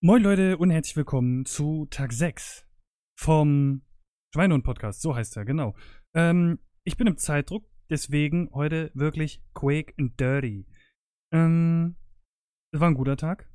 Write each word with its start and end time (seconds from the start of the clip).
Moin 0.00 0.22
Leute 0.22 0.58
und 0.58 0.70
herzlich 0.70 0.94
willkommen 0.94 1.44
zu 1.44 1.88
Tag 1.90 2.12
6 2.12 2.64
vom 3.18 3.82
Schweinehund-Podcast, 4.32 5.02
so 5.02 5.16
heißt 5.16 5.36
er, 5.36 5.44
genau. 5.44 5.74
Ähm, 6.14 6.60
ich 6.84 6.96
bin 6.96 7.08
im 7.08 7.16
Zeitdruck, 7.16 7.68
deswegen 7.90 8.48
heute 8.54 8.92
wirklich 8.94 9.42
Quake 9.54 9.94
and 9.98 10.20
Dirty. 10.20 10.68
Ähm, 11.32 11.96
es 12.72 12.78
war 12.78 12.86
ein 12.86 12.94
guter 12.94 13.16
Tag. 13.16 13.50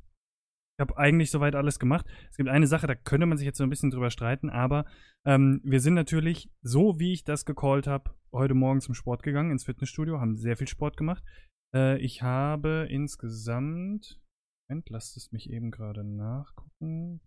Ich 0.77 0.81
habe 0.81 0.97
eigentlich 0.97 1.31
soweit 1.31 1.55
alles 1.55 1.79
gemacht. 1.79 2.05
Es 2.29 2.35
gibt 2.35 2.49
eine 2.49 2.67
Sache, 2.67 2.87
da 2.87 2.95
könnte 2.95 3.25
man 3.25 3.37
sich 3.37 3.45
jetzt 3.45 3.57
so 3.57 3.63
ein 3.63 3.69
bisschen 3.69 3.91
drüber 3.91 4.11
streiten, 4.11 4.49
aber 4.49 4.85
ähm, 5.25 5.61
wir 5.63 5.79
sind 5.79 5.93
natürlich, 5.93 6.51
so 6.61 6.99
wie 6.99 7.13
ich 7.13 7.23
das 7.23 7.45
gecallt 7.45 7.87
habe, 7.87 8.15
heute 8.33 8.53
Morgen 8.53 8.81
zum 8.81 8.95
Sport 8.95 9.23
gegangen, 9.23 9.51
ins 9.51 9.63
Fitnessstudio, 9.63 10.19
haben 10.19 10.35
sehr 10.35 10.57
viel 10.57 10.67
Sport 10.67 10.97
gemacht. 10.97 11.23
Äh, 11.73 11.99
ich 11.99 12.21
habe 12.21 12.85
insgesamt 12.89 14.21
Moment, 14.69 14.89
lasst 14.89 15.17
es 15.17 15.31
mich 15.31 15.49
eben 15.49 15.71
gerade 15.71 16.03
nachgucken. 16.03 17.21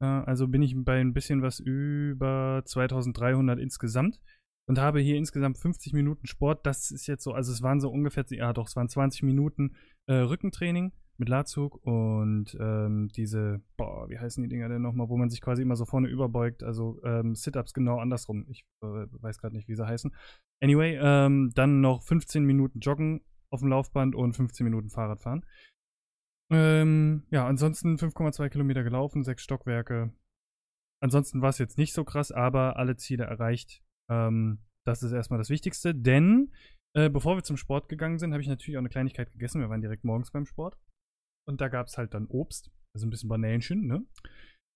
Äh, 0.00 0.06
also 0.06 0.48
bin 0.48 0.62
ich 0.62 0.74
bei 0.76 1.00
ein 1.00 1.14
bisschen 1.14 1.42
was 1.42 1.60
über 1.60 2.62
2300 2.64 3.58
insgesamt 3.58 4.20
und 4.68 4.78
habe 4.78 5.00
hier 5.00 5.16
insgesamt 5.16 5.58
50 5.58 5.92
Minuten 5.92 6.26
Sport. 6.26 6.66
Das 6.66 6.90
ist 6.90 7.06
jetzt 7.06 7.24
so, 7.24 7.32
also 7.32 7.52
es 7.52 7.62
waren 7.62 7.80
so 7.80 7.90
ungefähr, 7.90 8.24
ja 8.30 8.52
doch, 8.52 8.68
es 8.68 8.76
waren 8.76 8.88
20 8.88 9.22
Minuten 9.22 9.76
äh, 10.06 10.14
Rückentraining 10.14 10.92
mit 11.18 11.28
Latzug 11.28 11.84
und 11.86 12.56
ähm, 12.60 13.08
diese, 13.14 13.60
boah, 13.76 14.08
wie 14.08 14.18
heißen 14.18 14.42
die 14.42 14.48
Dinger 14.48 14.68
denn 14.68 14.82
nochmal, 14.82 15.08
wo 15.08 15.16
man 15.16 15.30
sich 15.30 15.40
quasi 15.40 15.62
immer 15.62 15.76
so 15.76 15.84
vorne 15.84 16.08
überbeugt, 16.08 16.62
also 16.62 17.00
ähm, 17.04 17.34
Sit-Ups 17.34 17.74
genau 17.74 17.98
andersrum. 17.98 18.46
Ich 18.48 18.64
äh, 18.82 19.06
weiß 19.10 19.38
gerade 19.38 19.54
nicht, 19.54 19.68
wie 19.68 19.74
sie 19.74 19.86
heißen. 19.86 20.14
Anyway, 20.62 20.98
ähm, 21.00 21.52
dann 21.54 21.80
noch 21.80 22.02
15 22.02 22.44
Minuten 22.44 22.80
Joggen 22.80 23.22
auf 23.50 23.60
dem 23.60 23.68
Laufband 23.68 24.14
und 24.14 24.34
15 24.34 24.64
Minuten 24.64 24.90
Fahrradfahren. 24.90 25.44
Ähm, 26.50 27.24
ja, 27.30 27.46
ansonsten 27.46 27.96
5,2 27.96 28.48
Kilometer 28.50 28.82
gelaufen, 28.82 29.24
sechs 29.24 29.42
Stockwerke. 29.42 30.12
Ansonsten 31.02 31.42
war 31.42 31.50
es 31.50 31.58
jetzt 31.58 31.78
nicht 31.78 31.92
so 31.92 32.04
krass, 32.04 32.32
aber 32.32 32.76
alle 32.76 32.96
Ziele 32.96 33.24
erreicht. 33.24 33.82
Ähm, 34.10 34.58
das 34.86 35.02
ist 35.02 35.12
erstmal 35.12 35.38
das 35.38 35.50
Wichtigste, 35.50 35.94
denn 35.94 36.52
äh, 36.96 37.10
bevor 37.10 37.36
wir 37.36 37.42
zum 37.42 37.56
Sport 37.56 37.88
gegangen 37.88 38.18
sind, 38.18 38.32
habe 38.32 38.42
ich 38.42 38.48
natürlich 38.48 38.76
auch 38.76 38.80
eine 38.80 38.88
Kleinigkeit 38.88 39.32
gegessen. 39.32 39.60
Wir 39.60 39.68
waren 39.68 39.80
direkt 39.80 40.04
morgens 40.04 40.30
beim 40.30 40.46
Sport. 40.46 40.76
Und 41.46 41.60
da 41.60 41.68
gab 41.68 41.86
es 41.86 41.98
halt 41.98 42.14
dann 42.14 42.26
Obst, 42.26 42.70
also 42.94 43.06
ein 43.06 43.10
bisschen 43.10 43.28
Bananchen, 43.28 43.86
ne? 43.86 44.04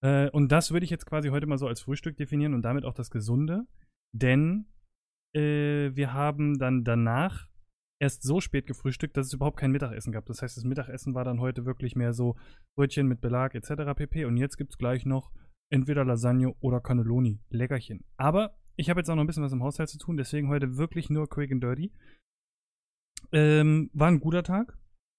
Äh, 0.04 0.30
und 0.30 0.52
das 0.52 0.70
würde 0.70 0.84
ich 0.84 0.90
jetzt 0.90 1.06
quasi 1.06 1.28
heute 1.28 1.46
mal 1.46 1.58
so 1.58 1.66
als 1.66 1.80
Frühstück 1.80 2.16
definieren 2.16 2.54
und 2.54 2.62
damit 2.62 2.84
auch 2.84 2.94
das 2.94 3.10
Gesunde. 3.10 3.66
Denn 4.14 4.66
äh, 5.34 5.90
wir 5.94 6.12
haben 6.12 6.58
dann 6.58 6.84
danach 6.84 7.48
erst 8.00 8.22
so 8.22 8.40
spät 8.40 8.66
gefrühstückt, 8.66 9.16
dass 9.16 9.26
es 9.26 9.32
überhaupt 9.32 9.58
kein 9.58 9.72
Mittagessen 9.72 10.12
gab. 10.12 10.26
Das 10.26 10.40
heißt, 10.40 10.56
das 10.56 10.64
Mittagessen 10.64 11.14
war 11.14 11.24
dann 11.24 11.40
heute 11.40 11.66
wirklich 11.66 11.96
mehr 11.96 12.12
so 12.12 12.36
Brötchen 12.76 13.08
mit 13.08 13.20
Belag 13.20 13.54
etc. 13.54 13.94
pp. 13.96 14.24
Und 14.24 14.36
jetzt 14.36 14.56
gibt 14.56 14.72
es 14.72 14.78
gleich 14.78 15.04
noch 15.04 15.32
entweder 15.70 16.04
Lasagne 16.04 16.54
oder 16.60 16.80
Cannelloni. 16.80 17.40
Leckerchen. 17.50 18.04
Aber 18.16 18.56
ich 18.76 18.88
habe 18.88 19.00
jetzt 19.00 19.10
auch 19.10 19.16
noch 19.16 19.24
ein 19.24 19.26
bisschen 19.26 19.42
was 19.42 19.52
im 19.52 19.62
Haushalt 19.62 19.88
zu 19.88 19.98
tun, 19.98 20.16
deswegen 20.16 20.48
heute 20.48 20.76
wirklich 20.76 21.10
nur 21.10 21.28
Quick 21.28 21.50
and 21.50 21.62
Dirty. 21.62 21.92
Ähm, 23.32 23.90
war 23.92 24.08
ein 24.08 24.20
guter 24.20 24.44
Tag 24.44 24.77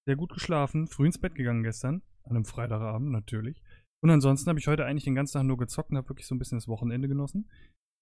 sehr 0.09 0.15
gut 0.15 0.33
geschlafen, 0.33 0.87
früh 0.87 1.05
ins 1.05 1.19
Bett 1.19 1.35
gegangen 1.35 1.61
gestern, 1.61 2.01
an 2.23 2.31
einem 2.31 2.45
Freitagabend 2.45 3.11
natürlich. 3.11 3.61
Und 4.01 4.09
ansonsten 4.09 4.49
habe 4.49 4.57
ich 4.57 4.67
heute 4.67 4.83
eigentlich 4.85 5.03
den 5.03 5.13
ganzen 5.13 5.33
Tag 5.33 5.43
nur 5.43 5.57
gezockt 5.59 5.91
und 5.91 5.97
habe 5.97 6.09
wirklich 6.09 6.25
so 6.25 6.33
ein 6.33 6.39
bisschen 6.39 6.57
das 6.57 6.67
Wochenende 6.67 7.07
genossen. 7.07 7.47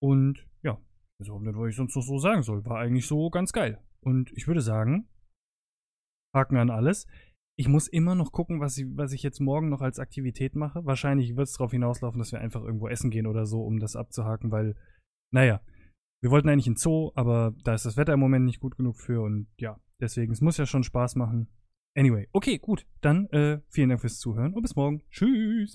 Und 0.02 0.48
ja, 0.64 0.80
weiß 1.20 1.30
auch 1.32 1.42
nicht, 1.42 1.58
was 1.58 1.70
ich 1.70 1.76
sonst 1.76 1.98
noch 1.98 2.04
so 2.04 2.18
sagen 2.18 2.44
soll. 2.44 2.64
War 2.64 2.80
eigentlich 2.80 3.08
so 3.08 3.30
ganz 3.30 3.52
geil. 3.52 3.84
Und 4.00 4.32
ich 4.38 4.48
würde 4.48 4.62
sagen, 4.62 5.10
Haken 6.34 6.56
an 6.56 6.70
alles. 6.70 7.08
Ich 7.60 7.68
muss 7.68 7.90
immer 7.90 8.16
noch 8.16 8.32
gucken, 8.32 8.62
was 8.62 8.78
ich, 8.78 8.86
was 8.96 9.12
ich 9.12 9.22
jetzt 9.22 9.42
morgen 9.42 9.68
noch 9.68 9.82
als 9.82 10.00
Aktivität 10.00 10.56
mache. 10.56 10.86
Wahrscheinlich 10.86 11.36
wird 11.36 11.50
es 11.50 11.56
darauf 11.58 11.72
hinauslaufen, 11.72 12.20
dass 12.20 12.32
wir 12.32 12.40
einfach 12.40 12.64
irgendwo 12.64 12.88
essen 12.88 13.10
gehen 13.10 13.28
oder 13.28 13.46
so, 13.46 13.64
um 13.64 13.80
das 13.80 13.98
abzuhaken, 13.98 14.50
weil, 14.50 14.78
naja, 15.34 15.60
wir 16.22 16.32
wollten 16.32 16.48
eigentlich 16.48 16.68
in 16.68 16.78
Zoo, 16.78 17.12
aber 17.16 17.54
da 17.66 17.74
ist 17.74 17.86
das 17.86 17.98
Wetter 17.98 18.14
im 18.14 18.22
Moment 18.22 18.46
nicht 18.46 18.62
gut 18.62 18.78
genug 18.78 18.96
für 18.96 19.22
und 19.22 19.50
ja, 19.60 19.78
deswegen, 20.00 20.32
es 20.32 20.40
muss 20.40 20.56
ja 20.56 20.66
schon 20.66 20.84
Spaß 20.84 21.16
machen. 21.16 21.50
Anyway, 21.98 22.28
okay, 22.32 22.60
gut. 22.60 22.86
Dann 23.02 23.28
äh, 23.32 23.60
vielen 23.70 23.90
Dank 23.90 24.02
fürs 24.02 24.20
Zuhören 24.20 24.54
und 24.54 24.62
bis 24.62 24.76
morgen. 24.76 25.02
Tschüss. 25.10 25.66